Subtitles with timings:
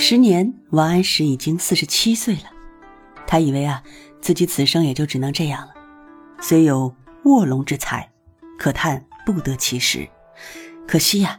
[0.00, 2.44] 十年，王安石已经四十七岁了。
[3.26, 3.82] 他以为啊，
[4.22, 5.74] 自己此生也就只能这样了。
[6.40, 6.92] 虽有
[7.24, 8.10] 卧龙之才，
[8.58, 10.08] 可叹不得其时。
[10.88, 11.38] 可惜呀，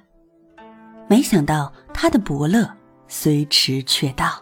[1.10, 2.72] 没想到他的伯乐
[3.08, 4.42] 虽迟却到。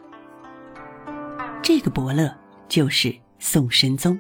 [1.63, 2.35] 这个伯乐
[2.67, 4.19] 就是宋神宗。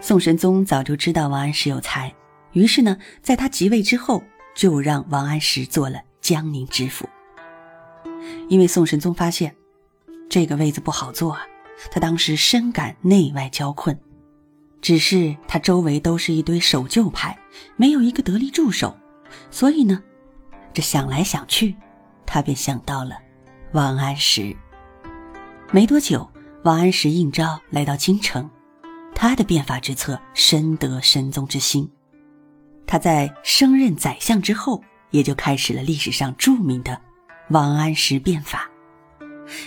[0.00, 2.14] 宋神宗早就知道王安石有才，
[2.52, 4.22] 于是呢，在他即位之后，
[4.54, 7.08] 就让王安石做了江宁知府。
[8.48, 9.54] 因为宋神宗发现
[10.28, 11.42] 这个位子不好坐啊，
[11.90, 13.98] 他当时深感内外交困，
[14.80, 17.38] 只是他周围都是一堆守旧派，
[17.76, 18.96] 没有一个得力助手，
[19.50, 20.02] 所以呢，
[20.72, 21.76] 这想来想去，
[22.26, 23.18] 他便想到了
[23.72, 24.56] 王安石。
[25.70, 26.28] 没多久，
[26.64, 28.48] 王安石应召来到京城，
[29.14, 31.90] 他的变法之策深得神宗之心，
[32.86, 36.98] 他在升任宰相之后，也就开始了历史上著名的。
[37.50, 38.68] 王安石变法，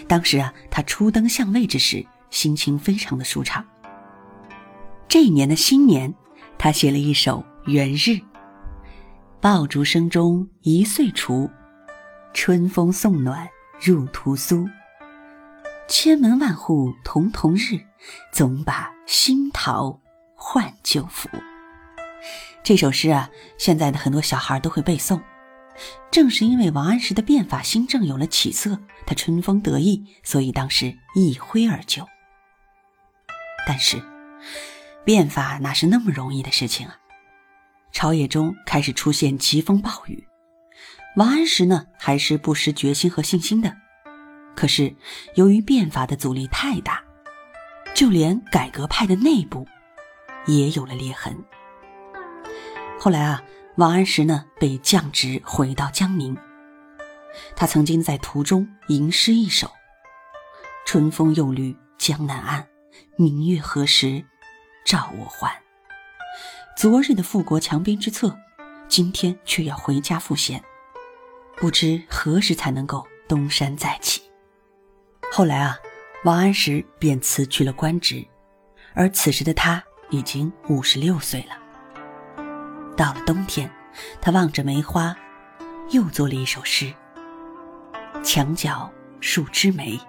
[0.08, 3.66] 当时啊，他初登相位之时，心情非常的舒畅。
[5.08, 6.14] 这一年的新年，
[6.60, 8.10] 他写了一首《元日》：
[9.40, 11.50] 爆竹声中一岁除，
[12.36, 13.50] 春风送暖
[13.82, 14.70] 入屠苏。
[15.88, 17.84] 千门万户曈曈日，
[18.32, 20.00] 总把新桃
[20.36, 21.28] 换旧符。
[22.64, 25.20] 这首诗啊，现在的很多小孩都会背诵。
[26.12, 32.06] 正是因为王安石的变法新政有了起色，他春风得意，所以当时一挥而就。
[33.66, 34.02] 但是，
[35.06, 36.98] 变法哪是那么容易的事情啊？
[37.92, 40.28] 朝野中开始出现疾风暴雨，
[41.16, 43.76] 王安石呢还是不失决心和信心的。
[44.56, 44.94] 可是，
[45.36, 47.02] 由于变法的阻力太大，
[47.94, 49.66] 就连改革派的内部
[50.46, 51.34] 也有了裂痕。
[53.00, 53.42] 后来啊。
[53.78, 56.38] 王安石呢，被降职回到江宁。
[57.56, 59.72] 他曾经在途中吟诗一首
[60.86, 62.68] ：“春风又绿江南岸，
[63.18, 64.26] 明月何时
[64.86, 65.62] 照我还？”
[66.76, 68.38] 昨日的富国强兵之策，
[68.90, 70.62] 今天却要回家赋闲，
[71.56, 74.22] 不知何时才能够东山再起。
[75.32, 75.80] 后来啊，
[76.26, 78.26] 王安石便辞去了官职，
[78.94, 81.58] 而此时的他已经五十六岁了。
[82.96, 83.72] 到了冬天，
[84.22, 85.16] 他望着梅花，
[85.90, 86.94] 又作了一首诗
[88.24, 90.00] ：“墙角数枝梅，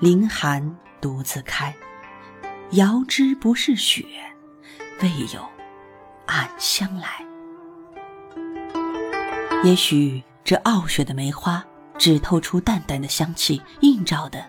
[0.00, 1.74] 凌寒独自开。
[2.72, 4.04] 遥知不是雪，
[5.02, 5.44] 为有
[6.26, 7.24] 暗香来。”
[9.64, 11.64] 也许这傲雪的梅花
[11.98, 14.44] 只透出淡淡的香气，映照的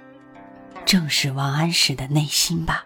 [0.85, 2.85] 正是王安石的内心吧。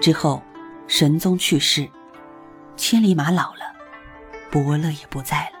[0.00, 0.42] 之后，
[0.86, 1.88] 神宗去世。
[2.78, 3.74] 千里马老了，
[4.52, 5.58] 伯乐也不在了。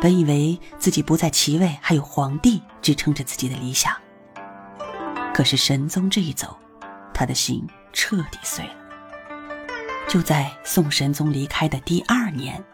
[0.00, 3.94] 本以为自己不在其位，还有皇帝支撑着自己的理想。
[5.34, 6.58] 可是神宗这一走，
[7.12, 8.74] 他的心彻底碎了。
[10.08, 12.64] 就在宋神宗离开的第二年，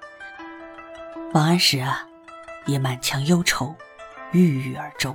[1.34, 2.06] 王安石啊，
[2.64, 3.74] 也满腔忧愁，
[4.30, 5.14] 郁郁而终。